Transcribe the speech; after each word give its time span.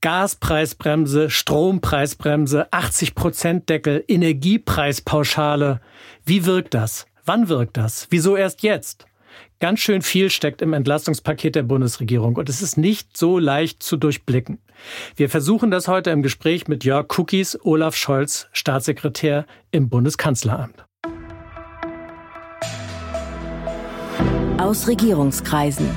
Gaspreisbremse, 0.00 1.28
Strompreisbremse, 1.28 2.72
80% 2.72 3.66
Deckel, 3.66 4.04
Energiepreispauschale. 4.06 5.80
Wie 6.24 6.46
wirkt 6.46 6.74
das? 6.74 7.06
Wann 7.24 7.48
wirkt 7.48 7.76
das? 7.76 8.06
Wieso 8.10 8.36
erst 8.36 8.62
jetzt? 8.62 9.06
Ganz 9.58 9.80
schön 9.80 10.02
viel 10.02 10.30
steckt 10.30 10.62
im 10.62 10.72
Entlastungspaket 10.72 11.56
der 11.56 11.64
Bundesregierung 11.64 12.36
und 12.36 12.48
es 12.48 12.62
ist 12.62 12.78
nicht 12.78 13.16
so 13.16 13.40
leicht 13.40 13.82
zu 13.82 13.96
durchblicken. 13.96 14.58
Wir 15.16 15.28
versuchen 15.28 15.72
das 15.72 15.88
heute 15.88 16.10
im 16.10 16.22
Gespräch 16.22 16.68
mit 16.68 16.84
Jörg 16.84 17.06
Cookies, 17.18 17.58
Olaf 17.64 17.96
Scholz, 17.96 18.46
Staatssekretär 18.52 19.46
im 19.72 19.88
Bundeskanzleramt. 19.88 20.84
Aus 24.58 24.86
Regierungskreisen. 24.86 25.88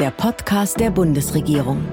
Der 0.00 0.10
Podcast 0.10 0.80
der 0.80 0.90
Bundesregierung. 0.90 1.84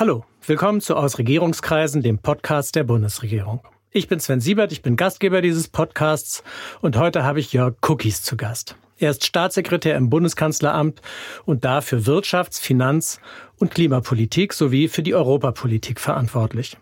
Hallo, 0.00 0.24
willkommen 0.46 0.80
zu 0.80 0.96
Aus 0.96 1.18
Regierungskreisen, 1.18 2.00
dem 2.00 2.20
Podcast 2.20 2.74
der 2.74 2.84
Bundesregierung. 2.84 3.60
Ich 3.90 4.08
bin 4.08 4.18
Sven 4.18 4.40
Siebert, 4.40 4.72
ich 4.72 4.80
bin 4.80 4.96
Gastgeber 4.96 5.42
dieses 5.42 5.68
Podcasts 5.68 6.42
und 6.80 6.96
heute 6.96 7.22
habe 7.22 7.38
ich 7.38 7.52
Jörg 7.52 7.74
Cookies 7.86 8.22
zu 8.22 8.38
Gast. 8.38 8.76
Er 8.96 9.10
ist 9.10 9.26
Staatssekretär 9.26 9.96
im 9.96 10.08
Bundeskanzleramt 10.08 11.02
und 11.44 11.66
da 11.66 11.82
für 11.82 12.06
Wirtschafts-, 12.06 12.62
Finanz- 12.62 13.20
und 13.58 13.72
Klimapolitik 13.72 14.54
sowie 14.54 14.88
für 14.88 15.02
die 15.02 15.14
Europapolitik 15.14 16.00
verantwortlich. 16.00 16.78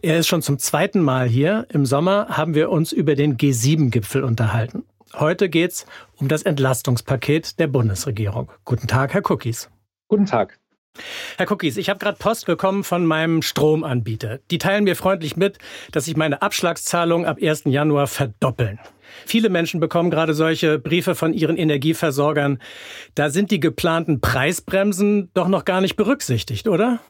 Er 0.00 0.16
ist 0.16 0.28
schon 0.28 0.40
zum 0.40 0.58
zweiten 0.58 1.02
Mal 1.02 1.28
hier. 1.28 1.66
Im 1.68 1.84
Sommer 1.84 2.28
haben 2.30 2.54
wir 2.54 2.70
uns 2.70 2.90
über 2.90 3.16
den 3.16 3.36
G7-Gipfel 3.36 4.24
unterhalten. 4.24 4.86
Heute 5.12 5.50
geht's 5.50 5.84
um 6.16 6.28
das 6.28 6.40
Entlastungspaket 6.40 7.58
der 7.58 7.66
Bundesregierung. 7.66 8.50
Guten 8.64 8.86
Tag, 8.86 9.12
Herr 9.12 9.30
Cookies. 9.30 9.68
Guten 10.08 10.24
Tag. 10.24 10.61
Herr 11.38 11.50
Cookies, 11.50 11.76
ich 11.76 11.88
habe 11.88 11.98
gerade 11.98 12.18
Post 12.18 12.46
bekommen 12.46 12.84
von 12.84 13.06
meinem 13.06 13.42
Stromanbieter. 13.42 14.40
Die 14.50 14.58
teilen 14.58 14.84
mir 14.84 14.96
freundlich 14.96 15.36
mit, 15.36 15.58
dass 15.90 16.04
sich 16.04 16.16
meine 16.16 16.42
Abschlagszahlungen 16.42 17.26
ab 17.26 17.38
1. 17.42 17.64
Januar 17.66 18.06
verdoppeln. 18.06 18.78
Viele 19.26 19.48
Menschen 19.48 19.80
bekommen 19.80 20.10
gerade 20.10 20.34
solche 20.34 20.78
Briefe 20.78 21.14
von 21.14 21.34
ihren 21.34 21.56
Energieversorgern. 21.56 22.58
Da 23.14 23.30
sind 23.30 23.50
die 23.50 23.60
geplanten 23.60 24.20
Preisbremsen 24.20 25.30
doch 25.34 25.48
noch 25.48 25.64
gar 25.64 25.80
nicht 25.80 25.96
berücksichtigt, 25.96 26.68
oder? 26.68 27.00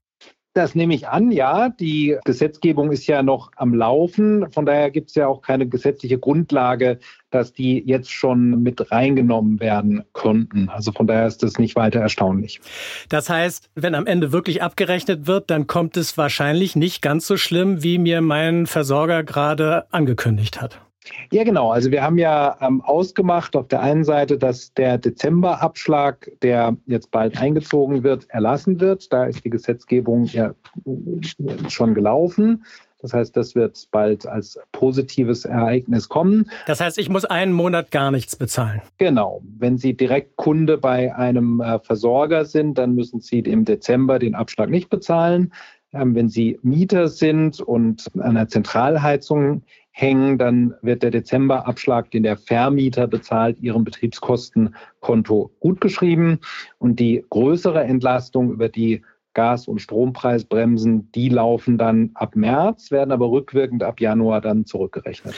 Das 0.55 0.75
nehme 0.75 0.95
ich 0.95 1.09
an, 1.09 1.31
ja. 1.31 1.71
Die 1.71 2.19
Gesetzgebung 2.25 2.93
ist 2.93 3.07
ja 3.07 3.23
noch 3.23 3.51
am 3.57 3.75
Laufen. 3.75 4.51
Von 4.53 4.67
daher 4.67 4.91
gibt 4.91 5.09
es 5.09 5.15
ja 5.15 5.27
auch 5.27 5.41
keine 5.41 5.67
gesetzliche 5.67 6.19
Grundlage, 6.19 6.99
dass 7.31 7.55
die 7.55 7.83
jetzt 7.87 8.11
schon 8.11 8.63
mit 8.63 8.91
reingenommen 8.91 9.61
werden 9.61 10.05
könnten. 10.13 10.69
Also 10.69 10.93
von 10.93 11.07
daher 11.07 11.27
ist 11.27 11.43
das 11.43 11.59
nicht 11.59 11.75
weiter 11.75 12.01
erstaunlich. 12.01 12.61
Das 13.09 13.31
heißt, 13.31 13.71
wenn 13.75 13.95
am 13.95 14.07
Ende 14.07 14.31
wirklich 14.31 14.63
abgerechnet 14.63 15.27
wird, 15.27 15.51
dann 15.51 15.67
kommt 15.67 15.97
es 15.97 16.19
wahrscheinlich 16.19 16.77
nicht 16.77 17.01
ganz 17.01 17.27
so 17.27 17.39
schlimm, 17.39 17.83
wie 17.83 17.97
mir 17.97 18.21
mein 18.21 18.67
Versorger 18.67 19.25
gerade 19.25 19.87
angekündigt 19.91 20.61
hat. 20.61 20.81
Ja, 21.31 21.45
genau. 21.45 21.73
Also 21.73 21.91
wir 21.91 22.03
haben 22.03 22.19
ja 22.19 22.57
ähm, 22.61 22.81
ausgemacht 22.83 23.57
auf 23.57 23.69
der 23.69 23.81
einen 23.81 24.05
Seite, 24.05 24.39
dass 24.39 24.73
der 24.75 24.99
Dezemberabschlag, 24.99 26.31
der 26.43 26.77
jetzt 26.87 27.11
bald 27.11 27.37
eingezogen 27.39 28.03
wird, 28.03 28.29
erlassen 28.31 28.81
wird. 28.81 29.13
Da 29.13 29.25
ist 29.25 29.45
die 29.45 29.51
Gesetzgebung 29.51 30.25
ja 30.25 30.55
schon 31.69 31.95
gelaufen. 31.95 32.65
Das 33.03 33.13
heißt, 33.13 33.37
das 33.37 33.57
wird 33.57 33.89
bald 33.91 34.27
als 34.27 34.59
positives 34.71 35.45
Ereignis 35.45 36.09
kommen. 36.09 36.49
Das 36.67 36.81
heißt, 36.81 36.99
ich 36.99 37.09
muss 37.09 37.25
einen 37.25 37.53
Monat 37.53 37.91
gar 37.91 38.13
nichts 38.13 38.37
bezahlen. 38.37 38.81
Genau. 38.99 39.43
Wenn 39.59 39.77
Sie 39.77 39.95
direkt 39.95 40.37
Kunde 40.37 40.79
bei 40.79 41.13
einem 41.15 41.61
äh, 41.61 41.81
Versorger 41.81 42.45
sind, 42.45 42.79
dann 42.79 42.95
müssen 42.95 43.21
Sie 43.21 43.41
im 43.41 43.65
Dezember 43.65 44.21
den 44.21 44.37
Abschlag 44.37 44.71
nicht 44.71 44.89
bezahlen. 44.89 45.53
Ähm, 45.93 46.15
wenn 46.15 46.29
Sie 46.29 46.61
Mieter 46.63 47.09
sind 47.09 47.61
und 47.61 48.07
an 48.21 48.37
der 48.37 48.49
Zentralheizung 48.49 49.63
hängen, 49.93 50.39
dann 50.39 50.75
wird 50.83 51.03
der 51.03 51.11
Dezemberabschlag, 51.11 52.11
den 52.11 52.25
der 52.25 52.37
Vermieter 52.37 53.07
bezahlt, 53.07 53.59
ihrem 53.61 53.85
Betriebskostenkonto 53.85 55.53
gutgeschrieben. 55.61 56.41
Und 56.79 56.99
die 56.99 57.25
größere 57.31 57.85
Entlastung 57.85 58.51
über 58.51 58.69
die 58.69 59.03
Gas- 59.35 59.69
und 59.69 59.81
Strompreisbremsen, 59.81 61.11
die 61.13 61.29
laufen 61.29 61.79
dann 61.79 62.11
ab 62.15 62.37
März, 62.37 62.91
werden 62.91 63.13
aber 63.13 63.31
rückwirkend 63.31 63.83
ab 63.83 64.01
Januar 64.01 64.41
dann 64.41 64.67
zurückgerechnet. 64.67 65.35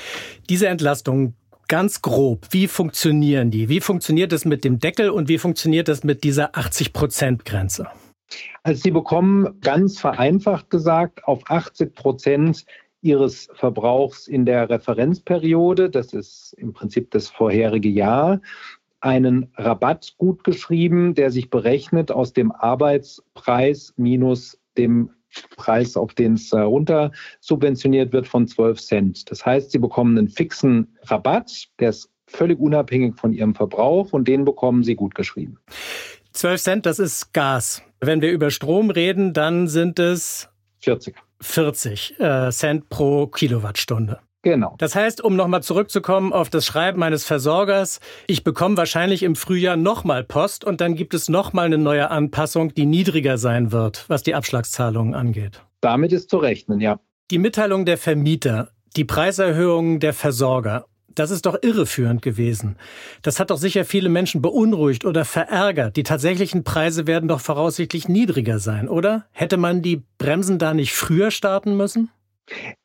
Diese 0.48 0.68
Entlastung 0.68 1.34
ganz 1.68 2.02
grob, 2.02 2.46
wie 2.50 2.68
funktionieren 2.68 3.50
die? 3.50 3.68
Wie 3.68 3.80
funktioniert 3.80 4.32
es 4.32 4.44
mit 4.44 4.64
dem 4.64 4.78
Deckel 4.78 5.10
und 5.10 5.28
wie 5.28 5.38
funktioniert 5.38 5.88
es 5.88 6.04
mit 6.04 6.24
dieser 6.24 6.54
80-Prozent-Grenze? 6.54 7.88
Also 8.62 8.82
Sie 8.82 8.90
bekommen 8.90 9.60
ganz 9.60 10.00
vereinfacht 10.00 10.70
gesagt 10.70 11.24
auf 11.24 11.42
80 11.48 11.94
Prozent 11.94 12.64
ihres 13.04 13.48
Verbrauchs 13.54 14.26
in 14.26 14.46
der 14.46 14.70
Referenzperiode, 14.70 15.90
das 15.90 16.12
ist 16.14 16.54
im 16.54 16.72
Prinzip 16.72 17.10
das 17.10 17.28
vorherige 17.28 17.90
Jahr, 17.90 18.40
einen 19.00 19.52
Rabatt 19.56 20.14
gutgeschrieben, 20.16 21.14
der 21.14 21.30
sich 21.30 21.50
berechnet 21.50 22.10
aus 22.10 22.32
dem 22.32 22.50
Arbeitspreis 22.50 23.92
minus 23.96 24.58
dem 24.78 25.10
Preis, 25.56 25.96
auf 25.96 26.14
den 26.14 26.34
es 26.34 26.54
runter 26.54 27.10
subventioniert 27.40 28.12
wird, 28.12 28.26
von 28.26 28.46
12 28.46 28.80
Cent. 28.80 29.30
Das 29.30 29.44
heißt, 29.44 29.72
Sie 29.72 29.78
bekommen 29.78 30.16
einen 30.16 30.28
fixen 30.28 30.96
Rabatt, 31.02 31.68
der 31.80 31.90
ist 31.90 32.10
völlig 32.26 32.58
unabhängig 32.58 33.16
von 33.16 33.32
Ihrem 33.32 33.54
Verbrauch 33.54 34.12
und 34.12 34.26
den 34.26 34.44
bekommen 34.44 34.82
Sie 34.82 34.94
gut 34.94 35.14
geschrieben. 35.14 35.58
12 36.32 36.62
Cent, 36.62 36.86
das 36.86 36.98
ist 36.98 37.34
Gas. 37.34 37.82
Wenn 38.00 38.22
wir 38.22 38.32
über 38.32 38.50
Strom 38.50 38.90
reden, 38.90 39.34
dann 39.34 39.68
sind 39.68 39.98
es 39.98 40.48
40. 40.80 41.16
40 41.40 42.18
äh, 42.18 42.50
Cent 42.50 42.88
pro 42.88 43.26
Kilowattstunde. 43.26 44.20
Genau. 44.44 44.74
Das 44.76 44.94
heißt, 44.94 45.24
um 45.24 45.36
nochmal 45.36 45.62
zurückzukommen 45.62 46.34
auf 46.34 46.50
das 46.50 46.66
Schreiben 46.66 47.00
meines 47.00 47.24
Versorgers, 47.24 47.98
ich 48.26 48.44
bekomme 48.44 48.76
wahrscheinlich 48.76 49.22
im 49.22 49.36
Frühjahr 49.36 49.76
nochmal 49.76 50.22
Post 50.22 50.64
und 50.64 50.82
dann 50.82 50.96
gibt 50.96 51.14
es 51.14 51.30
nochmal 51.30 51.64
eine 51.64 51.78
neue 51.78 52.10
Anpassung, 52.10 52.74
die 52.74 52.84
niedriger 52.84 53.38
sein 53.38 53.72
wird, 53.72 54.04
was 54.08 54.22
die 54.22 54.34
Abschlagszahlungen 54.34 55.14
angeht. 55.14 55.62
Damit 55.80 56.12
ist 56.12 56.28
zu 56.28 56.36
rechnen, 56.36 56.80
ja. 56.80 57.00
Die 57.30 57.38
Mitteilung 57.38 57.86
der 57.86 57.96
Vermieter, 57.96 58.68
die 58.96 59.04
Preiserhöhungen 59.04 59.98
der 59.98 60.12
Versorger 60.12 60.84
das 61.14 61.30
ist 61.30 61.46
doch 61.46 61.56
irreführend 61.62 62.22
gewesen. 62.22 62.76
Das 63.22 63.40
hat 63.40 63.50
doch 63.50 63.58
sicher 63.58 63.84
viele 63.84 64.08
Menschen 64.08 64.42
beunruhigt 64.42 65.04
oder 65.04 65.24
verärgert. 65.24 65.96
Die 65.96 66.02
tatsächlichen 66.02 66.64
Preise 66.64 67.06
werden 67.06 67.28
doch 67.28 67.40
voraussichtlich 67.40 68.08
niedriger 68.08 68.58
sein, 68.58 68.88
oder? 68.88 69.26
Hätte 69.32 69.56
man 69.56 69.82
die 69.82 70.02
Bremsen 70.18 70.58
da 70.58 70.74
nicht 70.74 70.92
früher 70.92 71.30
starten 71.30 71.76
müssen? 71.76 72.10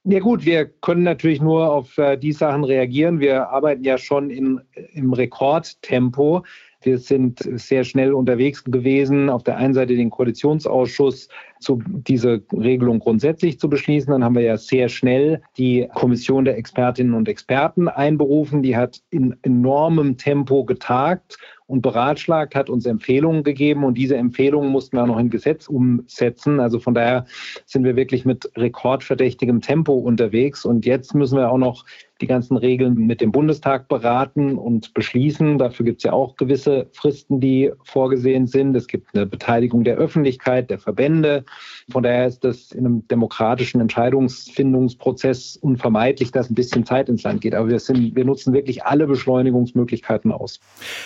Ja 0.06 0.20
gut, 0.20 0.46
wir 0.46 0.66
können 0.66 1.04
natürlich 1.04 1.42
nur 1.42 1.72
auf 1.72 1.98
äh, 1.98 2.18
die 2.18 2.32
Sachen 2.32 2.64
reagieren. 2.64 3.20
Wir 3.20 3.50
arbeiten 3.50 3.84
ja 3.84 3.98
schon 3.98 4.30
in, 4.30 4.62
im 4.94 5.12
Rekordtempo. 5.12 6.44
Wir 6.82 6.98
sind 6.98 7.40
sehr 7.60 7.84
schnell 7.84 8.14
unterwegs 8.14 8.64
gewesen, 8.64 9.30
auf 9.30 9.44
der 9.44 9.58
einen 9.58 9.74
Seite 9.74 9.96
den 9.96 10.10
Koalitionsausschuss 10.10 11.28
zu 11.60 11.82
diese 11.86 12.42
Regelung 12.54 13.00
grundsätzlich 13.00 13.60
zu 13.60 13.70
beschließen. 13.70 14.12
Dann 14.12 14.24
haben 14.24 14.36
wir 14.36 14.44
ja 14.44 14.56
sehr 14.56 14.88
schnell 14.88 15.42
die 15.58 15.90
Kommission 15.94 16.46
der 16.46 16.58
Expertinnen 16.58 17.14
und 17.14 17.28
Experten 17.28 17.90
einberufen. 17.90 18.64
Die 18.64 18.78
hat 18.78 19.02
in 19.10 19.36
enormem 19.42 20.16
Tempo 20.16 20.64
getagt 20.64 21.38
und 21.68 21.82
beratschlagt, 21.82 22.56
hat 22.56 22.70
uns 22.70 22.86
Empfehlungen 22.86 23.44
gegeben 23.44 23.84
und 23.84 23.96
diese 23.96 24.16
Empfehlungen 24.16 24.72
mussten 24.72 24.96
wir 24.96 25.06
noch 25.06 25.20
in 25.20 25.30
Gesetz 25.30 25.68
umsetzen. 25.68 26.62
Also 26.62 26.80
von 26.80 26.94
daher 26.94 27.26
sind 27.66 27.84
wir 27.84 27.96
wirklich 27.96 28.26
mit 28.26 28.50
rekordverdächtigem 28.56 29.60
Tempo 29.62 29.94
unterwegs 29.94 30.66
und 30.66 30.86
jetzt 30.86 31.14
müssen 31.14 31.38
wir 31.38 31.52
auch 31.52 31.58
noch 31.58 31.86
die 32.22 32.28
ganzen 32.28 32.58
Regeln 32.58 32.96
mit 32.96 33.22
dem 33.22 33.32
Bundestag 33.32 33.88
beraten 33.88 34.58
und 34.58 34.94
beschließen. 34.94 35.58
Dafür 35.58 35.86
gibt 35.86 36.00
es 36.00 36.04
ja 36.04 36.14
auch 36.14 36.36
gewisse 36.36 36.88
Fristen, 36.94 37.40
die 37.40 37.72
vorgesehen 37.84 38.48
sind. 38.48 38.76
Es 38.76 38.88
gibt 38.88 39.16
eine 39.16 39.26
Beteiligung 39.26 39.84
der 39.84 39.98
Öffentlichkeit, 39.98 40.70
der 40.70 40.80
Verbände. 40.80 41.46
Von 41.92 42.04
daher 42.04 42.28
ist 42.28 42.44
das 42.44 42.72
in 42.72 42.86
einem 42.86 43.08
demokratischen 43.08 43.80
Entscheidungsfindungsprozess 43.82 45.58
unvermeidlich, 45.58 46.32
dass 46.32 46.50
ein 46.50 46.56
bisschen 46.56 46.86
Zeit 46.86 47.10
ins 47.10 47.24
Land 47.24 47.42
geht. 47.42 47.56
Aber 47.56 47.70
wir, 47.70 47.80
sind, 47.80 48.16
wir 48.16 48.26
nutzen 48.26 48.54
wirklich 48.54 48.84
alle 48.84 49.08
Beschleunigungsmöglichkeiten 49.08 50.32
aus. 50.32 50.60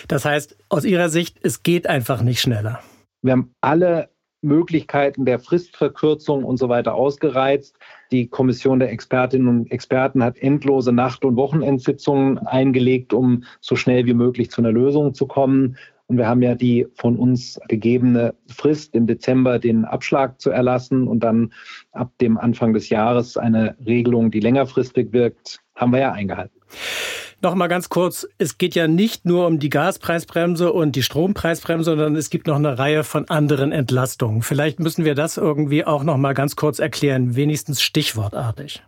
Das 0.08 0.24
heißt, 0.24 0.56
aus 0.68 0.84
Ihrer 0.84 1.08
Sicht, 1.08 1.38
es 1.42 1.62
geht 1.62 1.86
einfach 1.86 2.22
nicht 2.22 2.40
schneller. 2.40 2.80
Wir 3.22 3.32
haben 3.32 3.54
alle 3.60 4.10
Möglichkeiten 4.44 5.24
der 5.24 5.40
Fristverkürzung 5.40 6.44
und 6.44 6.58
so 6.58 6.68
weiter 6.68 6.94
ausgereizt. 6.94 7.76
Die 8.14 8.28
Kommission 8.28 8.78
der 8.78 8.92
Expertinnen 8.92 9.48
und 9.48 9.72
Experten 9.72 10.22
hat 10.22 10.38
endlose 10.38 10.92
Nacht- 10.92 11.24
und 11.24 11.34
Wochenendsitzungen 11.34 12.38
eingelegt, 12.38 13.12
um 13.12 13.42
so 13.60 13.74
schnell 13.74 14.06
wie 14.06 14.14
möglich 14.14 14.52
zu 14.52 14.60
einer 14.60 14.70
Lösung 14.70 15.14
zu 15.14 15.26
kommen. 15.26 15.76
Und 16.06 16.18
wir 16.18 16.28
haben 16.28 16.40
ja 16.40 16.54
die 16.54 16.86
von 16.94 17.16
uns 17.16 17.58
gegebene 17.66 18.36
Frist 18.46 18.94
im 18.94 19.08
Dezember 19.08 19.58
den 19.58 19.84
Abschlag 19.84 20.40
zu 20.40 20.50
erlassen 20.50 21.08
und 21.08 21.24
dann 21.24 21.52
ab 21.90 22.12
dem 22.20 22.38
Anfang 22.38 22.72
des 22.72 22.88
Jahres 22.88 23.36
eine 23.36 23.74
Regelung, 23.84 24.30
die 24.30 24.38
längerfristig 24.38 25.12
wirkt, 25.12 25.58
haben 25.74 25.90
wir 25.90 25.98
ja 25.98 26.12
eingehalten. 26.12 26.60
Noch 27.44 27.54
mal 27.54 27.66
ganz 27.66 27.90
kurz, 27.90 28.26
es 28.38 28.56
geht 28.56 28.74
ja 28.74 28.88
nicht 28.88 29.26
nur 29.26 29.46
um 29.46 29.58
die 29.58 29.68
Gaspreisbremse 29.68 30.72
und 30.72 30.96
die 30.96 31.02
Strompreisbremse, 31.02 31.90
sondern 31.90 32.16
es 32.16 32.30
gibt 32.30 32.46
noch 32.46 32.56
eine 32.56 32.78
Reihe 32.78 33.04
von 33.04 33.28
anderen 33.28 33.70
Entlastungen. 33.70 34.40
Vielleicht 34.40 34.80
müssen 34.80 35.04
wir 35.04 35.14
das 35.14 35.36
irgendwie 35.36 35.84
auch 35.84 36.04
noch 36.04 36.16
mal 36.16 36.32
ganz 36.32 36.56
kurz 36.56 36.78
erklären, 36.78 37.36
wenigstens 37.36 37.82
stichwortartig. 37.82 38.82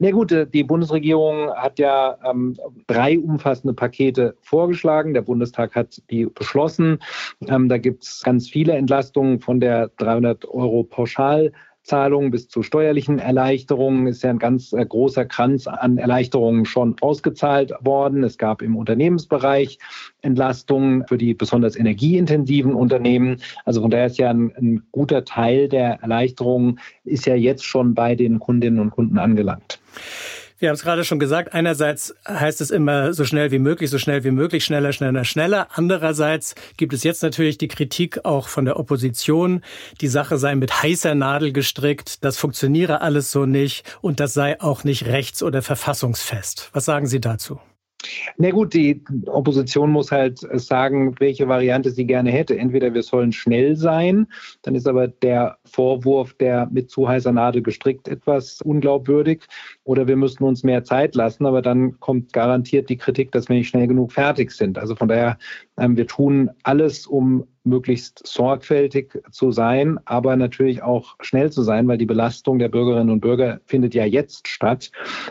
Na 0.00 0.10
gut, 0.10 0.32
äh, 0.32 0.48
die 0.48 0.64
Bundesregierung 0.64 1.52
hat 1.54 1.78
ja 1.78 2.18
ähm, 2.28 2.56
drei 2.88 3.20
umfassende 3.20 3.72
Pakete 3.72 4.36
vorgeschlagen. 4.40 5.14
Der 5.14 5.22
Bundestag 5.22 5.76
hat 5.76 6.02
die 6.10 6.26
beschlossen. 6.26 6.98
Ähm, 7.46 7.68
da 7.68 7.78
gibt 7.78 8.02
es 8.02 8.20
ganz 8.24 8.50
viele 8.50 8.72
Entlastungen 8.72 9.38
von 9.38 9.60
der 9.60 9.92
300 9.98 10.44
Euro 10.46 10.82
Pauschal. 10.82 11.52
Zahlungen 11.86 12.30
bis 12.30 12.48
zu 12.48 12.62
steuerlichen 12.62 13.18
Erleichterungen 13.18 14.06
ist 14.06 14.22
ja 14.22 14.30
ein 14.30 14.38
ganz 14.38 14.72
äh, 14.72 14.84
großer 14.84 15.24
Kranz 15.24 15.66
an 15.66 15.98
Erleichterungen 15.98 16.64
schon 16.64 16.96
ausgezahlt 17.00 17.72
worden. 17.80 18.24
Es 18.24 18.38
gab 18.38 18.60
im 18.60 18.76
Unternehmensbereich 18.76 19.78
Entlastungen 20.20 21.06
für 21.06 21.16
die 21.16 21.32
besonders 21.32 21.76
energieintensiven 21.76 22.74
Unternehmen. 22.74 23.40
Also 23.64 23.80
von 23.80 23.90
daher 23.90 24.06
ist 24.06 24.18
ja 24.18 24.30
ein, 24.30 24.52
ein 24.56 24.82
guter 24.90 25.24
Teil 25.24 25.68
der 25.68 26.00
Erleichterungen 26.02 26.80
ist 27.04 27.26
ja 27.26 27.36
jetzt 27.36 27.64
schon 27.64 27.94
bei 27.94 28.14
den 28.14 28.38
Kundinnen 28.38 28.80
und 28.80 28.90
Kunden 28.90 29.18
angelangt. 29.18 29.78
Wir 30.58 30.70
haben 30.70 30.76
es 30.76 30.82
gerade 30.82 31.04
schon 31.04 31.18
gesagt, 31.18 31.52
einerseits 31.52 32.14
heißt 32.26 32.62
es 32.62 32.70
immer 32.70 33.12
so 33.12 33.26
schnell 33.26 33.50
wie 33.50 33.58
möglich, 33.58 33.90
so 33.90 33.98
schnell 33.98 34.24
wie 34.24 34.30
möglich, 34.30 34.64
schneller, 34.64 34.94
schneller, 34.94 35.24
schneller. 35.24 35.68
Andererseits 35.74 36.54
gibt 36.78 36.94
es 36.94 37.04
jetzt 37.04 37.22
natürlich 37.22 37.58
die 37.58 37.68
Kritik 37.68 38.24
auch 38.24 38.48
von 38.48 38.64
der 38.64 38.78
Opposition, 38.78 39.62
die 40.00 40.08
Sache 40.08 40.38
sei 40.38 40.54
mit 40.54 40.82
heißer 40.82 41.14
Nadel 41.14 41.52
gestrickt, 41.52 42.24
das 42.24 42.38
funktioniere 42.38 43.02
alles 43.02 43.30
so 43.30 43.44
nicht 43.44 43.84
und 44.00 44.18
das 44.18 44.32
sei 44.32 44.58
auch 44.58 44.82
nicht 44.82 45.04
rechts- 45.04 45.42
oder 45.42 45.60
verfassungsfest. 45.60 46.70
Was 46.72 46.86
sagen 46.86 47.06
Sie 47.06 47.20
dazu? 47.20 47.60
Na 48.38 48.50
gut, 48.50 48.74
die 48.74 49.02
Opposition 49.26 49.90
muss 49.90 50.12
halt 50.12 50.38
sagen, 50.38 51.14
welche 51.18 51.48
Variante 51.48 51.90
sie 51.90 52.06
gerne 52.06 52.30
hätte. 52.30 52.58
Entweder 52.58 52.92
wir 52.94 53.02
sollen 53.02 53.32
schnell 53.32 53.76
sein, 53.76 54.26
dann 54.62 54.74
ist 54.74 54.86
aber 54.86 55.08
der 55.08 55.58
Vorwurf, 55.64 56.34
der 56.34 56.68
mit 56.70 56.90
zu 56.90 57.08
heißer 57.08 57.32
Nadel 57.32 57.62
gestrickt, 57.62 58.08
etwas 58.08 58.60
unglaubwürdig, 58.62 59.44
oder 59.84 60.06
wir 60.06 60.16
müssten 60.16 60.44
uns 60.44 60.62
mehr 60.62 60.84
Zeit 60.84 61.14
lassen, 61.14 61.46
aber 61.46 61.62
dann 61.62 61.98
kommt 62.00 62.32
garantiert 62.32 62.88
die 62.88 62.96
Kritik, 62.96 63.32
dass 63.32 63.48
wir 63.48 63.56
nicht 63.56 63.68
schnell 63.68 63.86
genug 63.86 64.12
fertig 64.12 64.52
sind. 64.52 64.78
Also 64.78 64.94
von 64.94 65.08
daher, 65.08 65.38
ähm, 65.78 65.96
wir 65.96 66.06
tun 66.06 66.50
alles, 66.62 67.06
um 67.06 67.46
möglichst 67.64 68.26
sorgfältig 68.26 69.18
zu 69.30 69.50
sein, 69.50 69.98
aber 70.04 70.36
natürlich 70.36 70.82
auch 70.82 71.16
schnell 71.20 71.50
zu 71.50 71.62
sein, 71.62 71.88
weil 71.88 71.98
die 71.98 72.06
Belastung 72.06 72.58
der 72.58 72.68
Bürgerinnen 72.68 73.10
und 73.10 73.20
Bürger 73.20 73.60
findet 73.66 73.94
ja 73.94 74.04
jetzt 74.04 74.46
statt. 74.46 74.90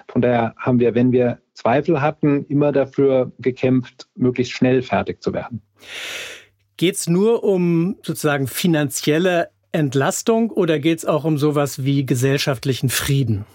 Von 0.09 0.21
daher 0.21 0.53
haben 0.57 0.79
wir, 0.79 0.95
wenn 0.95 1.12
wir 1.12 1.39
Zweifel 1.56 2.02
hatten, 2.02 2.46
immer 2.46 2.72
dafür 2.72 3.31
gekämpft, 3.40 4.07
möglichst 4.16 4.54
schnell 4.54 4.81
fertig 4.81 5.24
zu 5.24 5.34
werden. 5.34 5.62
Geht 6.78 6.96
es 6.96 7.07
nur 7.07 7.44
um 7.44 7.96
sozusagen 8.04 8.48
finanzielle 8.48 9.50
Entlastung 9.72 10.52
oder 10.52 10.80
geht 10.80 11.00
es 11.00 11.06
auch 11.06 11.24
um 11.24 11.38
sowas 11.38 11.84
wie 11.84 12.06
gesellschaftlichen 12.06 12.90
Frieden? 12.90 13.46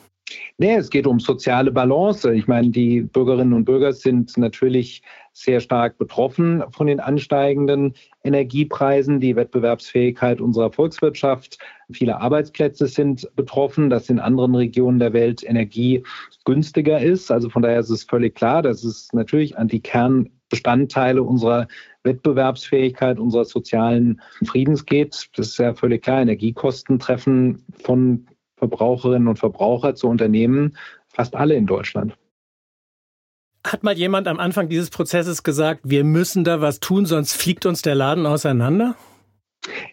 Nee, 0.59 0.77
es 0.77 0.91
geht 0.91 1.07
um 1.07 1.21
soziale 1.21 1.73
Balance. 1.73 2.33
Ich 2.35 2.47
meine, 2.47 2.71
die 2.71 3.03
Bürgerinnen 3.03 3.53
und 3.53 3.65
Bürger 3.65 3.93
sind 3.93 4.37
natürlich 4.37 5.03
sehr 5.33 5.61
stark 5.61 5.97
betroffen 5.97 6.63
von 6.71 6.87
den 6.87 7.01
ansteigenden 7.01 7.95
Energiepreisen, 8.25 9.21
die 9.21 9.37
Wettbewerbsfähigkeit 9.37 10.41
unserer 10.41 10.73
Volkswirtschaft. 10.73 11.59
Viele 11.91 12.21
Arbeitsplätze 12.21 12.87
sind 12.87 13.29
betroffen, 13.37 13.91
dass 13.91 14.11
in 14.11 14.19
anderen 14.19 14.55
Regionen 14.55 14.99
der 14.99 15.13
Welt 15.13 15.43
Energie 15.43 16.03
günstiger 16.45 17.01
ist. 17.01 17.31
Also 17.31 17.49
von 17.49 17.63
daher 17.63 17.81
ist 17.81 17.91
es 17.91 18.05
völlig 18.05 18.35
klar, 18.35 18.63
dass 18.63 18.85
es 18.85 19.13
natürlich 19.13 19.57
an 19.57 19.69
die 19.69 19.81
Kernbestandteile 19.81 21.23
unserer 21.23 21.69
Wettbewerbsfähigkeit, 22.03 23.19
unserer 23.19 23.45
sozialen 23.45 24.21
Friedens 24.45 24.85
geht. 24.85 25.29
Das 25.37 25.49
ist 25.49 25.59
ja 25.59 25.75
völlig 25.75 26.03
klar. 26.03 26.23
Energiekosten 26.23 26.99
treffen 26.99 27.65
von 27.83 28.27
Verbraucherinnen 28.61 29.27
und 29.27 29.39
Verbraucher 29.39 29.95
zu 29.95 30.07
Unternehmen 30.07 30.77
fast 31.09 31.35
alle 31.35 31.55
in 31.55 31.67
Deutschland. 31.67 32.17
Hat 33.67 33.83
mal 33.83 33.97
jemand 33.97 34.29
am 34.29 34.39
Anfang 34.39 34.69
dieses 34.69 34.91
Prozesses 34.91 35.43
gesagt, 35.43 35.81
wir 35.85 36.05
müssen 36.05 36.45
da 36.45 36.61
was 36.61 36.81
tun, 36.81 37.05
sonst 37.05 37.35
fliegt 37.35 37.67
uns 37.67 37.83
der 37.83 37.95
Laden 37.95 38.27
auseinander? 38.27 38.95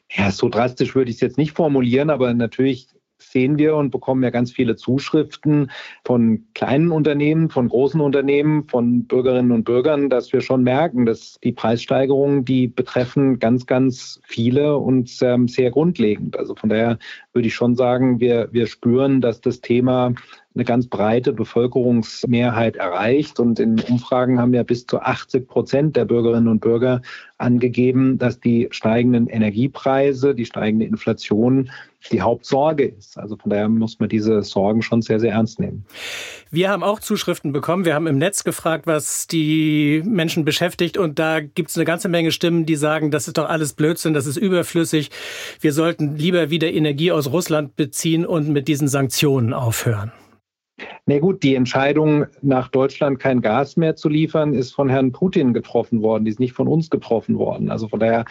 Ja, 0.10 0.32
so 0.32 0.48
drastisch 0.48 0.96
würde 0.96 1.10
ich 1.10 1.18
es 1.18 1.22
jetzt 1.22 1.38
nicht 1.38 1.54
formulieren, 1.54 2.10
aber 2.10 2.34
natürlich 2.34 2.88
sehen 3.20 3.58
wir 3.58 3.76
und 3.76 3.92
bekommen 3.92 4.24
ja 4.24 4.30
ganz 4.30 4.52
viele 4.52 4.76
Zuschriften 4.76 5.72
von 6.06 6.46
kleinen 6.54 6.92
Unternehmen, 6.92 7.50
von 7.50 7.68
großen 7.68 8.00
Unternehmen, 8.00 8.68
von 8.68 9.06
Bürgerinnen 9.06 9.52
und 9.52 9.64
Bürgern, 9.64 10.10
dass 10.10 10.32
wir 10.34 10.42
schon 10.42 10.64
merken, 10.64 11.06
dass 11.06 11.38
die 11.44 11.52
Preissteigerungen, 11.52 12.46
die 12.46 12.68
betreffen 12.68 13.40
ganz, 13.40 13.66
ganz 13.66 14.20
viele 14.24 14.78
und 14.78 15.12
ähm, 15.22 15.48
sehr 15.48 15.72
grundlegend. 15.72 16.38
Also 16.38 16.56
von 16.56 16.70
daher 16.70 17.00
würde 17.38 17.50
ich 17.50 17.54
schon 17.54 17.76
sagen, 17.76 18.20
wir, 18.20 18.50
wir 18.52 18.66
spüren, 18.66 19.22
dass 19.22 19.42
das 19.42 19.62
Thema 19.62 20.16
eine 20.58 20.66
ganz 20.66 20.88
breite 20.88 21.34
Bevölkerungsmehrheit 21.34 22.78
erreicht. 22.78 23.40
Und 23.40 23.60
in 23.60 23.80
Umfragen 23.80 24.40
haben 24.40 24.56
ja 24.56 24.64
bis 24.64 24.88
zu 24.88 25.00
80 25.00 25.48
Prozent 25.48 25.96
der 25.96 26.06
Bürgerinnen 26.06 26.48
und 26.48 26.62
Bürger 26.62 27.02
angegeben, 27.38 28.18
dass 28.18 28.40
die 28.40 28.68
steigenden 28.72 29.28
Energiepreise, 29.28 30.34
die 30.34 30.46
steigende 30.46 30.88
Inflation 30.88 31.70
die 32.12 32.22
Hauptsorge 32.22 32.86
ist. 32.86 33.18
Also 33.20 33.36
von 33.36 33.50
daher 33.50 33.70
muss 33.70 34.00
man 34.00 34.10
diese 34.10 34.42
Sorgen 34.42 34.82
schon 34.82 35.02
sehr, 35.02 35.20
sehr 35.20 35.34
ernst 35.34 35.60
nehmen. 35.60 35.86
Wir 36.50 36.70
haben 36.70 36.84
auch 36.84 37.00
Zuschriften 37.00 37.52
bekommen. 37.52 37.86
Wir 37.86 37.96
haben 37.96 38.08
im 38.08 38.18
Netz 38.18 38.44
gefragt, 38.44 38.88
was 38.88 39.28
die 39.28 40.02
Menschen 40.06 40.46
beschäftigt. 40.46 40.98
Und 40.98 41.20
da 41.20 41.42
gibt 41.42 41.70
es 41.70 41.76
eine 41.76 41.86
ganze 41.86 42.08
Menge 42.08 42.32
Stimmen, 42.32 42.66
die 42.66 42.76
sagen, 42.76 43.12
das 43.12 43.28
ist 43.28 43.38
doch 43.38 43.50
alles 43.50 43.74
Blödsinn, 43.74 44.14
das 44.14 44.26
ist 44.26 44.38
überflüssig. 44.38 45.12
Wir 45.60 45.74
sollten 45.74 46.16
lieber 46.16 46.50
wieder 46.50 46.72
Energie 46.72 47.12
aus 47.12 47.27
Russland 47.28 47.76
beziehen 47.76 48.26
und 48.26 48.50
mit 48.50 48.68
diesen 48.68 48.88
Sanktionen 48.88 49.54
aufhören. 49.54 50.12
Na 51.08 51.20
gut, 51.20 51.42
die 51.42 51.56
Entscheidung, 51.56 52.26
nach 52.42 52.68
Deutschland 52.68 53.18
kein 53.20 53.42
Gas 53.42 53.78
mehr 53.78 53.96
zu 53.96 54.10
liefern, 54.10 54.54
ist 54.54 54.74
von 54.74 54.90
Herrn 54.90 55.12
Putin 55.12 55.54
getroffen 55.54 56.02
worden. 56.04 56.26
Die 56.26 56.32
ist 56.32 56.40
nicht 56.40 56.54
von 56.54 56.68
uns 56.68 56.90
getroffen 56.90 57.40
worden. 57.40 57.72
Also 57.72 57.88
von 57.88 58.00
daher 58.00 58.26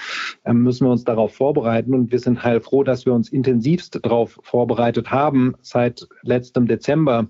ähm, 0.44 0.62
müssen 0.62 0.86
wir 0.86 0.92
uns 0.92 1.02
darauf 1.02 1.34
vorbereiten. 1.34 1.94
Und 1.94 2.12
wir 2.12 2.20
sind 2.20 2.44
heilfroh, 2.44 2.84
dass 2.84 3.06
wir 3.06 3.14
uns 3.14 3.30
intensivst 3.30 3.98
darauf 4.02 4.38
vorbereitet 4.42 5.10
haben. 5.10 5.54
Seit 5.62 6.06
letztem 6.22 6.68
Dezember 6.68 7.26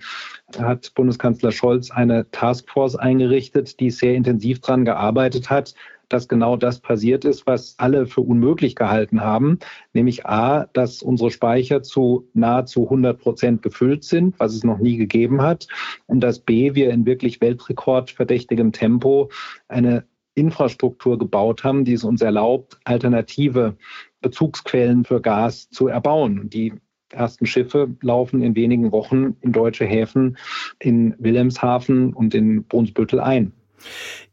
hat 0.58 0.92
Bundeskanzler 0.94 1.52
Scholz 1.52 1.90
eine 1.90 2.30
Taskforce 2.30 2.96
eingerichtet, 2.96 3.80
die 3.80 3.90
sehr 3.90 4.16
intensiv 4.16 4.60
daran 4.60 4.84
gearbeitet 4.84 5.48
hat, 5.48 5.74
dass 6.08 6.28
genau 6.28 6.56
das 6.56 6.80
passiert 6.80 7.24
ist, 7.24 7.46
was 7.46 7.74
alle 7.78 8.06
für 8.06 8.20
unmöglich 8.20 8.76
gehalten 8.76 9.20
haben, 9.20 9.58
nämlich 9.92 10.26
A, 10.26 10.66
dass 10.72 11.02
unsere 11.02 11.30
Speicher 11.30 11.82
zu 11.82 12.28
nahezu 12.34 12.84
100 12.84 13.18
Prozent 13.18 13.62
gefüllt 13.62 14.04
sind, 14.04 14.38
was 14.38 14.54
es 14.54 14.64
noch 14.64 14.78
nie 14.78 14.96
gegeben 14.96 15.42
hat, 15.42 15.66
und 16.06 16.20
dass 16.20 16.38
B, 16.38 16.74
wir 16.74 16.90
in 16.90 17.06
wirklich 17.06 17.40
weltrekordverdächtigem 17.40 18.72
Tempo 18.72 19.30
eine 19.68 20.04
Infrastruktur 20.34 21.18
gebaut 21.18 21.64
haben, 21.64 21.84
die 21.84 21.94
es 21.94 22.04
uns 22.04 22.20
erlaubt, 22.20 22.78
alternative 22.84 23.76
Bezugsquellen 24.20 25.04
für 25.04 25.20
Gas 25.20 25.70
zu 25.70 25.88
erbauen. 25.88 26.50
Die 26.50 26.74
ersten 27.10 27.46
Schiffe 27.46 27.88
laufen 28.02 28.42
in 28.42 28.54
wenigen 28.54 28.92
Wochen 28.92 29.36
in 29.40 29.52
deutsche 29.52 29.86
Häfen 29.86 30.36
in 30.78 31.14
Wilhelmshaven 31.18 32.12
und 32.12 32.34
in 32.34 32.64
Brunsbüttel 32.64 33.20
ein. 33.20 33.52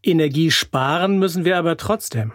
Energie 0.04 0.52
sparen 0.52 1.20
müssen 1.20 1.46
wir 1.46 1.58
aber 1.58 1.78
trotzdem. 1.78 2.32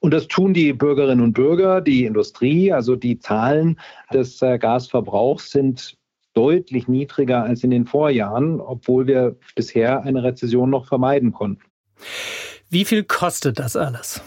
Und 0.00 0.12
das 0.12 0.28
tun 0.28 0.52
die 0.52 0.72
Bürgerinnen 0.72 1.24
und 1.24 1.32
Bürger, 1.32 1.80
die 1.80 2.04
Industrie. 2.04 2.72
Also 2.72 2.96
die 2.96 3.18
Zahlen 3.18 3.78
des 4.12 4.42
äh, 4.42 4.58
Gasverbrauchs 4.58 5.50
sind 5.50 5.96
deutlich 6.34 6.86
niedriger 6.86 7.42
als 7.42 7.64
in 7.64 7.70
den 7.70 7.86
Vorjahren, 7.86 8.60
obwohl 8.60 9.06
wir 9.06 9.36
bisher 9.54 10.02
eine 10.02 10.22
Rezession 10.22 10.70
noch 10.70 10.86
vermeiden 10.86 11.32
konnten. 11.32 11.62
Wie 12.68 12.84
viel 12.84 13.04
kostet 13.04 13.58
das 13.58 13.74
alles? 13.74 14.22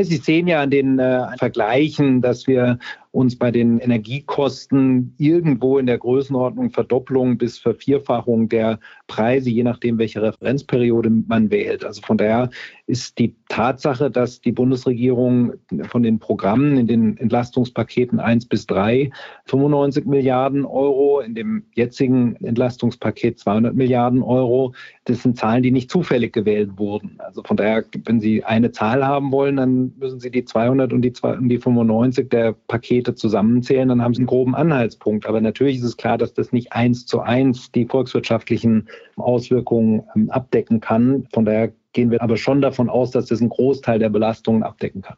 Sie 0.00 0.16
sehen 0.16 0.46
ja 0.46 0.62
an 0.62 0.70
den 0.70 0.98
äh, 0.98 1.36
Vergleichen, 1.36 2.22
dass 2.22 2.46
wir 2.46 2.78
uns 3.10 3.36
bei 3.36 3.50
den 3.50 3.78
Energiekosten 3.78 5.14
irgendwo 5.18 5.78
in 5.78 5.86
der 5.86 5.98
Größenordnung 5.98 6.70
Verdopplung 6.70 7.38
bis 7.38 7.58
Vervierfachung 7.58 8.48
der 8.48 8.78
Preise, 9.06 9.50
je 9.50 9.62
nachdem, 9.62 9.98
welche 9.98 10.22
Referenzperiode 10.22 11.10
man 11.26 11.50
wählt. 11.50 11.84
Also 11.84 12.02
von 12.02 12.18
daher 12.18 12.50
ist 12.86 13.18
die 13.18 13.34
Tatsache, 13.48 14.10
dass 14.10 14.40
die 14.40 14.52
Bundesregierung 14.52 15.54
von 15.88 16.02
den 16.02 16.18
Programmen 16.18 16.76
in 16.76 16.86
den 16.86 17.16
Entlastungspaketen 17.16 18.20
1 18.20 18.46
bis 18.46 18.66
3 18.66 19.10
95 19.46 20.04
Milliarden 20.04 20.64
Euro, 20.64 21.20
in 21.20 21.34
dem 21.34 21.64
jetzigen 21.74 22.36
Entlastungspaket 22.36 23.38
200 23.38 23.74
Milliarden 23.74 24.22
Euro, 24.22 24.74
das 25.06 25.22
sind 25.22 25.38
Zahlen, 25.38 25.62
die 25.62 25.70
nicht 25.70 25.90
zufällig 25.90 26.34
gewählt 26.34 26.72
wurden. 26.76 27.18
Also 27.18 27.42
von 27.42 27.56
daher, 27.56 27.84
wenn 28.04 28.20
Sie 28.20 28.44
eine 28.44 28.70
Zahl 28.70 29.06
haben 29.06 29.32
wollen, 29.32 29.56
dann 29.56 29.94
müssen 29.98 30.20
Sie 30.20 30.30
die 30.30 30.44
200 30.44 30.92
und 30.92 31.02
die, 31.02 31.12
2, 31.12 31.38
und 31.38 31.48
die 31.48 31.58
95 31.58 32.28
der 32.28 32.52
Pakete 32.52 32.97
Pakete 32.98 33.14
zusammenzählen, 33.14 33.88
dann 33.88 34.02
haben 34.02 34.14
sie 34.14 34.20
einen 34.20 34.26
groben 34.26 34.54
Anhaltspunkt. 34.54 35.26
Aber 35.26 35.40
natürlich 35.40 35.78
ist 35.78 35.84
es 35.84 35.96
klar, 35.96 36.18
dass 36.18 36.34
das 36.34 36.52
nicht 36.52 36.72
eins 36.72 37.06
zu 37.06 37.20
eins 37.20 37.70
die 37.70 37.86
volkswirtschaftlichen 37.86 38.88
Auswirkungen 39.16 40.02
ähm, 40.16 40.30
abdecken 40.30 40.80
kann. 40.80 41.26
Von 41.32 41.44
daher 41.44 41.72
gehen 41.92 42.10
wir 42.10 42.20
aber 42.22 42.36
schon 42.36 42.60
davon 42.60 42.88
aus, 42.88 43.10
dass 43.10 43.26
das 43.26 43.40
einen 43.40 43.50
Großteil 43.50 43.98
der 43.98 44.08
Belastungen 44.08 44.62
abdecken 44.62 45.02
kann. 45.02 45.16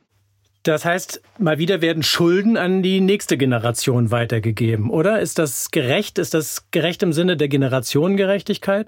Das 0.62 0.84
heißt, 0.84 1.22
mal 1.38 1.58
wieder 1.58 1.80
werden 1.80 2.02
Schulden 2.02 2.58
an 2.58 2.82
die 2.82 3.00
nächste 3.00 3.38
Generation 3.38 4.10
weitergegeben, 4.10 4.90
oder? 4.90 5.20
Ist 5.20 5.38
das 5.38 5.70
gerecht? 5.70 6.18
Ist 6.18 6.34
das 6.34 6.70
gerecht 6.70 7.02
im 7.02 7.14
Sinne 7.14 7.38
der 7.38 7.48
Generationengerechtigkeit? 7.48 8.86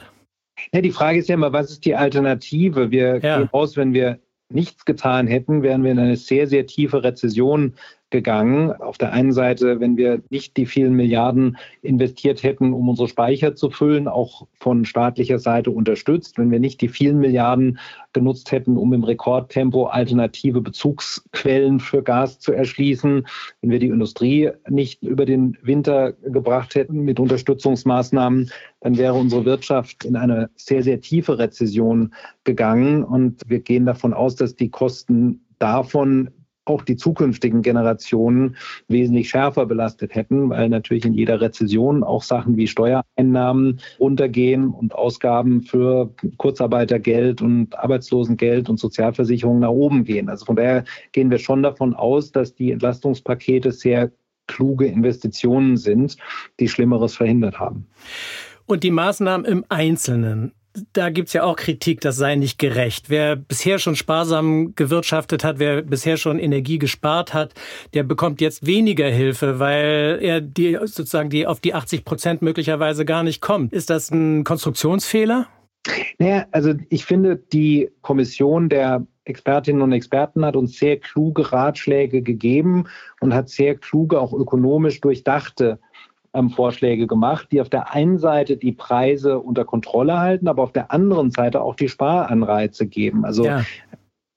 Ja, 0.74 0.82
die 0.82 0.90
Frage 0.90 1.18
ist 1.18 1.30
ja 1.30 1.34
immer, 1.34 1.54
was 1.54 1.70
ist 1.70 1.86
die 1.86 1.94
Alternative? 1.94 2.90
Wir 2.90 3.20
ja. 3.22 3.38
gehen 3.38 3.48
aus, 3.52 3.78
wenn 3.78 3.94
wir 3.94 4.18
nichts 4.50 4.84
getan 4.84 5.26
hätten, 5.26 5.62
wären 5.62 5.82
wir 5.82 5.92
in 5.92 5.98
eine 5.98 6.16
sehr, 6.16 6.46
sehr 6.46 6.66
tiefe 6.66 7.02
Rezession 7.02 7.72
gegangen. 8.12 8.70
Auf 8.70 8.98
der 8.98 9.12
einen 9.12 9.32
Seite, 9.32 9.80
wenn 9.80 9.96
wir 9.96 10.22
nicht 10.30 10.56
die 10.56 10.66
vielen 10.66 10.94
Milliarden 10.94 11.56
investiert 11.82 12.44
hätten, 12.44 12.72
um 12.72 12.88
unsere 12.88 13.08
Speicher 13.08 13.56
zu 13.56 13.70
füllen, 13.70 14.06
auch 14.06 14.46
von 14.54 14.84
staatlicher 14.84 15.40
Seite 15.40 15.72
unterstützt, 15.72 16.38
wenn 16.38 16.52
wir 16.52 16.60
nicht 16.60 16.80
die 16.80 16.88
vielen 16.88 17.18
Milliarden 17.18 17.80
genutzt 18.12 18.52
hätten, 18.52 18.76
um 18.76 18.92
im 18.92 19.02
Rekordtempo 19.02 19.86
alternative 19.86 20.60
Bezugsquellen 20.60 21.80
für 21.80 22.02
Gas 22.02 22.38
zu 22.38 22.52
erschließen, 22.52 23.26
wenn 23.62 23.70
wir 23.70 23.78
die 23.80 23.88
Industrie 23.88 24.50
nicht 24.68 25.02
über 25.02 25.24
den 25.24 25.56
Winter 25.62 26.12
gebracht 26.12 26.74
hätten 26.74 27.00
mit 27.00 27.18
Unterstützungsmaßnahmen, 27.18 28.50
dann 28.80 28.98
wäre 28.98 29.14
unsere 29.14 29.44
Wirtschaft 29.44 30.04
in 30.04 30.16
eine 30.16 30.50
sehr, 30.56 30.82
sehr 30.82 31.00
tiefe 31.00 31.38
Rezession 31.38 32.12
gegangen. 32.44 33.02
Und 33.02 33.40
wir 33.46 33.60
gehen 33.60 33.86
davon 33.86 34.12
aus, 34.12 34.36
dass 34.36 34.54
die 34.54 34.68
Kosten 34.68 35.40
davon 35.58 36.28
auch 36.64 36.82
die 36.82 36.96
zukünftigen 36.96 37.62
Generationen 37.62 38.56
wesentlich 38.88 39.28
schärfer 39.28 39.66
belastet 39.66 40.14
hätten, 40.14 40.50
weil 40.50 40.68
natürlich 40.68 41.04
in 41.04 41.14
jeder 41.14 41.40
Rezession 41.40 42.04
auch 42.04 42.22
Sachen 42.22 42.56
wie 42.56 42.66
Steuereinnahmen 42.66 43.80
runtergehen 43.98 44.68
und 44.70 44.94
Ausgaben 44.94 45.62
für 45.62 46.14
Kurzarbeitergeld 46.36 47.42
und 47.42 47.76
Arbeitslosengeld 47.78 48.68
und 48.68 48.78
Sozialversicherung 48.78 49.58
nach 49.58 49.70
oben 49.70 50.04
gehen. 50.04 50.28
Also 50.28 50.44
von 50.44 50.56
daher 50.56 50.84
gehen 51.12 51.30
wir 51.30 51.38
schon 51.38 51.62
davon 51.62 51.94
aus, 51.94 52.32
dass 52.32 52.54
die 52.54 52.70
Entlastungspakete 52.70 53.72
sehr 53.72 54.12
kluge 54.46 54.86
Investitionen 54.86 55.76
sind, 55.76 56.16
die 56.60 56.68
Schlimmeres 56.68 57.16
verhindert 57.16 57.58
haben. 57.58 57.86
Und 58.66 58.84
die 58.84 58.90
Maßnahmen 58.90 59.44
im 59.44 59.64
Einzelnen, 59.68 60.52
da 60.92 61.10
gibt's 61.10 61.32
ja 61.32 61.42
auch 61.42 61.56
Kritik, 61.56 62.00
das 62.00 62.16
sei 62.16 62.34
nicht 62.34 62.58
gerecht. 62.58 63.10
Wer 63.10 63.36
bisher 63.36 63.78
schon 63.78 63.96
sparsam 63.96 64.74
gewirtschaftet 64.74 65.44
hat, 65.44 65.58
wer 65.58 65.82
bisher 65.82 66.16
schon 66.16 66.38
Energie 66.38 66.78
gespart 66.78 67.34
hat, 67.34 67.54
der 67.94 68.02
bekommt 68.02 68.40
jetzt 68.40 68.66
weniger 68.66 69.08
Hilfe, 69.08 69.58
weil 69.58 70.18
er 70.22 70.40
die 70.40 70.78
sozusagen 70.84 71.30
die 71.30 71.46
auf 71.46 71.60
die 71.60 71.74
80 71.74 72.04
Prozent 72.04 72.42
möglicherweise 72.42 73.04
gar 73.04 73.22
nicht 73.22 73.40
kommt. 73.40 73.72
Ist 73.72 73.90
das 73.90 74.10
ein 74.10 74.44
Konstruktionsfehler? 74.44 75.46
Naja, 76.18 76.46
also 76.52 76.74
ich 76.90 77.04
finde, 77.04 77.36
die 77.36 77.90
Kommission 78.02 78.68
der 78.68 79.04
Expertinnen 79.24 79.82
und 79.82 79.92
Experten 79.92 80.44
hat 80.44 80.56
uns 80.56 80.78
sehr 80.78 80.98
kluge 80.98 81.52
Ratschläge 81.52 82.22
gegeben 82.22 82.84
und 83.20 83.34
hat 83.34 83.48
sehr 83.48 83.76
kluge, 83.76 84.20
auch 84.20 84.32
ökonomisch 84.32 85.00
durchdachte 85.00 85.78
ähm, 86.34 86.50
Vorschläge 86.50 87.06
gemacht, 87.06 87.48
die 87.52 87.60
auf 87.60 87.68
der 87.68 87.92
einen 87.92 88.18
Seite 88.18 88.56
die 88.56 88.72
Preise 88.72 89.38
unter 89.38 89.64
Kontrolle 89.64 90.18
halten, 90.18 90.48
aber 90.48 90.62
auf 90.62 90.72
der 90.72 90.90
anderen 90.90 91.30
Seite 91.30 91.60
auch 91.62 91.74
die 91.74 91.88
Sparanreize 91.88 92.86
geben. 92.86 93.24
Also 93.24 93.44
ja. 93.44 93.64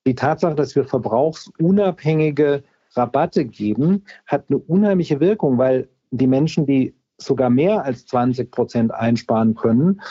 die 0.06 0.16
Tatsache, 0.16 0.56
dass 0.56 0.76
wir 0.76 0.86
verbrauchsunabhängige 0.86 2.64
Rabatte 2.96 3.46
geben, 3.46 4.04
hat 4.26 4.46
eine 4.50 4.58
unheimliche 4.60 5.20
Wirkung, 5.20 5.58
weil 5.58 5.90
die 6.12 6.28
Menschen, 6.28 6.66
die 6.66 6.94
sogar 7.18 7.50
mehr 7.50 7.84
als 7.84 8.06
20 8.08 8.52
Prozent 8.52 8.94
einsparen 8.94 9.56
können, 9.56 10.02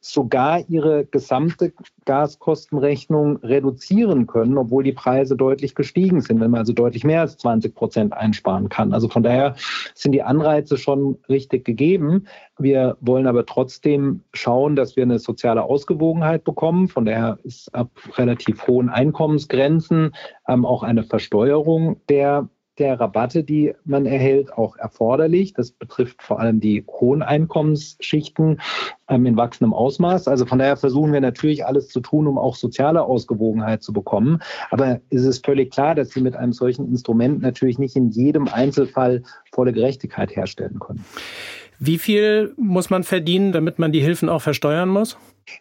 sogar 0.00 0.68
ihre 0.68 1.04
gesamte 1.04 1.72
Gaskostenrechnung 2.04 3.36
reduzieren 3.38 4.26
können, 4.26 4.56
obwohl 4.56 4.82
die 4.82 4.92
Preise 4.92 5.36
deutlich 5.36 5.74
gestiegen 5.74 6.20
sind, 6.20 6.40
wenn 6.40 6.50
man 6.50 6.60
also 6.60 6.72
deutlich 6.72 7.04
mehr 7.04 7.20
als 7.20 7.36
20 7.38 7.74
Prozent 7.74 8.12
einsparen 8.12 8.68
kann. 8.68 8.92
Also 8.92 9.08
von 9.08 9.22
daher 9.22 9.56
sind 9.94 10.12
die 10.12 10.22
Anreize 10.22 10.78
schon 10.78 11.18
richtig 11.28 11.64
gegeben. 11.64 12.26
Wir 12.58 12.96
wollen 13.00 13.26
aber 13.26 13.44
trotzdem 13.44 14.22
schauen, 14.32 14.76
dass 14.76 14.96
wir 14.96 15.02
eine 15.02 15.18
soziale 15.18 15.62
Ausgewogenheit 15.62 16.44
bekommen. 16.44 16.88
Von 16.88 17.04
daher 17.04 17.38
ist 17.42 17.74
ab 17.74 17.90
relativ 18.16 18.66
hohen 18.66 18.88
Einkommensgrenzen 18.88 20.14
ähm, 20.48 20.64
auch 20.64 20.82
eine 20.82 21.04
Versteuerung 21.04 22.00
der 22.08 22.48
der 22.78 22.98
Rabatte, 22.98 23.44
die 23.44 23.74
man 23.84 24.06
erhält, 24.06 24.52
auch 24.52 24.76
erforderlich. 24.76 25.52
Das 25.52 25.70
betrifft 25.70 26.22
vor 26.22 26.40
allem 26.40 26.60
die 26.60 26.84
hohen 26.88 27.22
Einkommensschichten 27.22 28.60
ähm, 29.08 29.26
in 29.26 29.36
wachsendem 29.36 29.74
Ausmaß. 29.74 30.28
Also 30.28 30.46
von 30.46 30.58
daher 30.58 30.76
versuchen 30.76 31.12
wir 31.12 31.20
natürlich 31.20 31.66
alles 31.66 31.88
zu 31.88 32.00
tun, 32.00 32.26
um 32.26 32.38
auch 32.38 32.56
soziale 32.56 33.02
Ausgewogenheit 33.02 33.82
zu 33.82 33.92
bekommen. 33.92 34.40
Aber 34.70 35.00
es 35.10 35.24
ist 35.24 35.44
völlig 35.44 35.70
klar, 35.70 35.94
dass 35.94 36.10
Sie 36.10 36.20
mit 36.20 36.36
einem 36.36 36.52
solchen 36.52 36.86
Instrument 36.86 37.42
natürlich 37.42 37.78
nicht 37.78 37.96
in 37.96 38.10
jedem 38.10 38.48
Einzelfall 38.48 39.22
volle 39.52 39.72
Gerechtigkeit 39.72 40.34
herstellen 40.34 40.78
können. 40.78 41.04
Wie 41.78 41.98
viel 41.98 42.54
muss 42.56 42.90
man 42.90 43.04
verdienen, 43.04 43.52
damit 43.52 43.78
man 43.78 43.92
die 43.92 44.00
Hilfen 44.00 44.28
auch 44.28 44.42
versteuern 44.42 44.88
muss? 44.88 45.16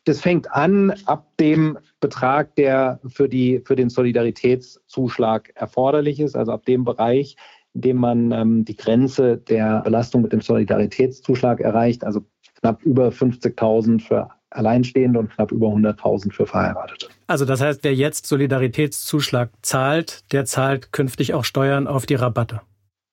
Das 0.06 0.22
fängt 0.22 0.52
an 0.52 0.94
ab 1.06 1.28
dem 1.40 1.78
Betrag, 2.00 2.56
der 2.56 3.00
für, 3.08 3.30
die, 3.30 3.62
für 3.66 3.76
den 3.76 3.90
Solidaritätszuschlag 3.90 5.52
erforderlich 5.56 6.20
ist, 6.20 6.36
also 6.36 6.52
ab 6.52 6.66
dem 6.66 6.84
Bereich, 6.84 7.38
in 7.74 7.82
dem 7.82 7.98
man 7.98 8.32
ähm, 8.32 8.66
die 8.66 8.76
Grenze 8.76 9.38
der 9.38 9.82
Belastung 9.82 10.24
mit 10.24 10.34
dem 10.34 10.42
Solidaritätszuschlag 10.42 11.62
erreicht, 11.62 12.04
also 12.04 12.22
knapp 12.60 12.82
über 12.84 13.10
50.000 13.10 14.02
für 14.02 14.30
Alleinstehende 14.50 15.20
und 15.20 15.30
knapp 15.30 15.52
über 15.52 15.68
100.000 15.68 16.34
für 16.34 16.48
Verheiratete. 16.48 17.08
Also 17.28 17.46
das 17.46 17.62
heißt, 17.62 17.84
wer 17.84 17.94
jetzt 17.94 18.26
Solidaritätszuschlag 18.28 19.52
zahlt, 19.62 20.32
der 20.32 20.46
zahlt 20.46 20.92
künftig 20.92 21.34
auch 21.34 21.44
Steuern 21.44 21.86
auf 21.86 22.06
die 22.06 22.16
Rabatte. 22.16 22.62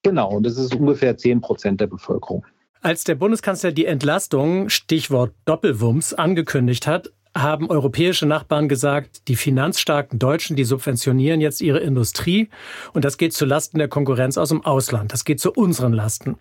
Genau, 0.05 0.37
und 0.37 0.47
das 0.47 0.59
ist 0.59 0.75
ungefähr 0.75 1.17
10 1.17 1.41
Prozent 1.41 1.81
der 1.81 1.87
Bevölkerung. 1.87 2.45
Als 2.85 3.03
der 3.03 3.15
Bundeskanzler 3.15 3.73
die 3.73 3.87
Entlastung, 3.87 4.69
Stichwort 4.69 5.33
Doppelwumms, 5.47 6.13
angekündigt 6.13 6.87
hat, 6.87 7.15
haben 7.35 7.71
europäische 7.71 8.27
Nachbarn 8.27 8.69
gesagt, 8.69 9.27
die 9.29 9.37
finanzstarken 9.37 10.19
Deutschen, 10.19 10.55
die 10.55 10.65
subventionieren 10.65 11.41
jetzt 11.41 11.63
ihre 11.63 11.79
Industrie 11.81 12.51
und 12.93 13.07
das 13.07 13.17
geht 13.17 13.33
zu 13.33 13.47
Lasten 13.47 13.79
der 13.79 13.89
Konkurrenz 13.89 14.37
aus 14.37 14.51
dem 14.51 14.67
Ausland. 14.67 15.15
Das 15.15 15.25
geht 15.25 15.41
zu 15.41 15.51
unseren 15.51 15.95
Lasten. 15.95 16.37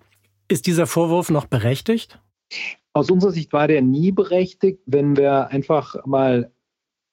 Ist 0.49 0.67
dieser 0.67 0.85
Vorwurf 0.85 1.29
noch 1.29 1.45
berechtigt? 1.45 2.19
Aus 2.91 3.09
unserer 3.09 3.31
Sicht 3.31 3.53
war 3.53 3.69
der 3.69 3.81
nie 3.81 4.11
berechtigt, 4.11 4.81
wenn 4.85 5.15
wir 5.15 5.47
einfach 5.47 6.05
mal 6.05 6.51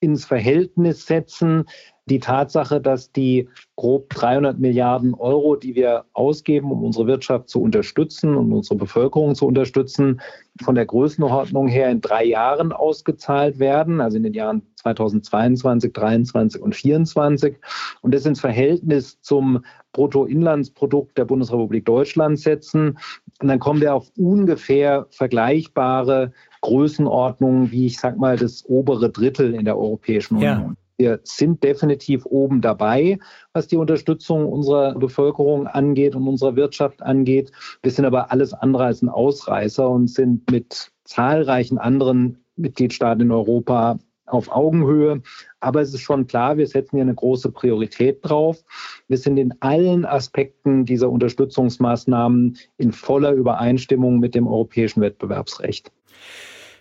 ins 0.00 0.24
Verhältnis 0.24 1.06
setzen, 1.06 1.64
die 2.06 2.18
Tatsache, 2.18 2.80
dass 2.80 3.12
die 3.12 3.48
grob 3.76 4.10
300 4.10 4.58
Milliarden 4.58 5.14
Euro, 5.14 5.54
die 5.54 5.76
wir 5.76 6.06
ausgeben, 6.12 6.72
um 6.72 6.82
unsere 6.82 7.06
Wirtschaft 7.06 7.48
zu 7.48 7.62
unterstützen 7.62 8.34
und 8.34 8.52
unsere 8.52 8.76
Bevölkerung 8.76 9.34
zu 9.36 9.46
unterstützen, 9.46 10.20
von 10.62 10.74
der 10.74 10.86
Größenordnung 10.86 11.68
her 11.68 11.88
in 11.90 12.00
drei 12.00 12.24
Jahren 12.24 12.72
ausgezahlt 12.72 13.58
werden, 13.60 14.00
also 14.00 14.16
in 14.16 14.24
den 14.24 14.34
Jahren 14.34 14.62
2022, 14.76 15.92
2023 15.92 16.60
und 16.60 16.74
2024. 16.74 17.56
Und 18.00 18.14
das 18.14 18.26
ins 18.26 18.40
Verhältnis 18.40 19.20
zum 19.20 19.64
Bruttoinlandsprodukt 19.92 21.16
der 21.16 21.26
Bundesrepublik 21.26 21.84
Deutschland 21.84 22.40
setzen. 22.40 22.98
Und 23.40 23.48
dann 23.48 23.60
kommen 23.60 23.80
wir 23.80 23.94
auf 23.94 24.10
ungefähr 24.16 25.06
vergleichbare 25.10 26.32
Größenordnungen, 26.62 27.70
wie 27.70 27.86
ich 27.86 27.98
sag 27.98 28.18
mal 28.18 28.36
das 28.36 28.64
obere 28.66 29.10
Drittel 29.10 29.54
in 29.54 29.64
der 29.64 29.78
Europäischen 29.78 30.36
Union. 30.36 30.58
Ja. 30.58 30.74
Wir 31.00 31.20
sind 31.22 31.64
definitiv 31.64 32.26
oben 32.26 32.60
dabei, 32.60 33.18
was 33.54 33.66
die 33.66 33.78
Unterstützung 33.78 34.46
unserer 34.46 34.94
Bevölkerung 34.94 35.66
angeht 35.66 36.14
und 36.14 36.28
unserer 36.28 36.56
Wirtschaft 36.56 37.00
angeht. 37.00 37.52
Wir 37.82 37.90
sind 37.90 38.04
aber 38.04 38.30
alles 38.30 38.52
andere 38.52 38.84
als 38.84 39.00
ein 39.00 39.08
Ausreißer 39.08 39.88
und 39.88 40.08
sind 40.08 40.50
mit 40.50 40.92
zahlreichen 41.04 41.78
anderen 41.78 42.44
Mitgliedstaaten 42.56 43.22
in 43.22 43.30
Europa 43.30 43.98
auf 44.26 44.50
Augenhöhe. 44.50 45.22
Aber 45.60 45.80
es 45.80 45.94
ist 45.94 46.02
schon 46.02 46.26
klar, 46.26 46.58
wir 46.58 46.66
setzen 46.66 46.96
hier 46.96 47.02
eine 47.02 47.14
große 47.14 47.50
Priorität 47.50 48.18
drauf. 48.22 48.62
Wir 49.08 49.16
sind 49.16 49.38
in 49.38 49.54
allen 49.60 50.04
Aspekten 50.04 50.84
dieser 50.84 51.10
Unterstützungsmaßnahmen 51.10 52.58
in 52.76 52.92
voller 52.92 53.32
Übereinstimmung 53.32 54.18
mit 54.18 54.34
dem 54.34 54.46
europäischen 54.46 55.00
Wettbewerbsrecht. 55.00 55.90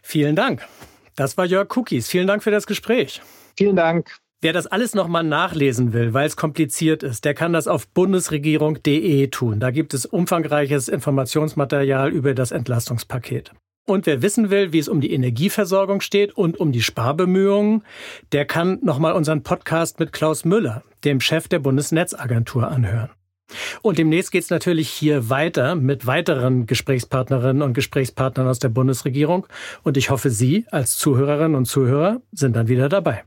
Vielen 0.02 0.36
Dank. 0.36 0.66
Das 1.16 1.38
war 1.38 1.46
Jörg 1.46 1.76
Cookies. 1.76 2.08
Vielen 2.08 2.28
Dank 2.28 2.44
für 2.44 2.52
das 2.52 2.66
Gespräch. 2.68 3.22
Vielen 3.58 3.76
Dank. 3.76 4.20
Wer 4.42 4.54
das 4.54 4.68
alles 4.68 4.96
nochmal 4.96 5.24
nachlesen 5.24 5.92
will, 5.92 6.14
weil 6.14 6.26
es 6.26 6.38
kompliziert 6.38 7.04
ist, 7.04 7.26
der 7.26 7.34
kann 7.34 7.52
das 7.52 7.68
auf 7.68 7.90
bundesregierung.de 7.90 9.28
tun. 9.28 9.60
Da 9.60 9.72
gibt 9.72 9.94
es 9.94 10.06
umfangreiches 10.06 10.88
Informationsmaterial 10.88 12.10
über 12.10 12.34
das 12.34 12.52
Entlastungspaket. 12.52 13.52
Und 13.86 14.06
wer 14.06 14.22
wissen 14.22 14.50
will, 14.50 14.72
wie 14.72 14.80
es 14.80 14.88
um 14.88 15.02
die 15.02 15.12
Energieversorgung 15.12 16.00
steht 16.00 16.38
und 16.38 16.58
um 16.58 16.72
die 16.72 16.84
Sparbemühungen, 16.84 17.84
der 18.32 18.46
kann 18.46 18.80
nochmal 18.82 19.14
unseren 19.14 19.44
Podcast 19.44 20.00
mit 20.00 20.14
Klaus 20.14 20.46
Müller, 20.46 20.84
dem 21.04 21.20
Chef 21.20 21.50
der 21.50 21.60
Bundesnetzagentur, 21.60 22.70
anhören. 22.70 23.10
Und 23.82 23.98
demnächst 23.98 24.32
geht 24.32 24.44
es 24.44 24.50
natürlich 24.50 24.90
hier 24.90 25.30
weiter 25.30 25.76
mit 25.76 26.06
weiteren 26.06 26.66
Gesprächspartnerinnen 26.66 27.62
und 27.62 27.74
Gesprächspartnern 27.74 28.48
aus 28.48 28.60
der 28.60 28.70
Bundesregierung. 28.70 29.48
Und 29.84 29.98
ich 29.98 30.10
hoffe, 30.10 30.30
Sie 30.30 30.66
als 30.72 30.98
Zuhörerinnen 30.98 31.56
und 31.56 31.66
Zuhörer 31.66 32.22
sind 32.32 32.56
dann 32.56 32.68
wieder 32.68 32.90
dabei. 32.90 33.24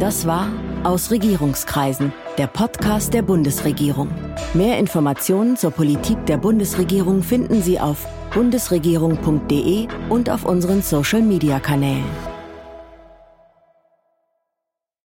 Das 0.00 0.26
war 0.26 0.48
aus 0.84 1.10
Regierungskreisen, 1.10 2.12
der 2.38 2.46
Podcast 2.46 3.12
der 3.14 3.22
Bundesregierung. 3.22 4.08
Mehr 4.54 4.78
Informationen 4.78 5.56
zur 5.56 5.72
Politik 5.72 6.24
der 6.26 6.36
Bundesregierung 6.36 7.22
finden 7.22 7.62
Sie 7.62 7.80
auf 7.80 8.06
bundesregierung.de 8.32 9.88
und 10.08 10.30
auf 10.30 10.44
unseren 10.44 10.82
Social-Media-Kanälen. 10.82 12.27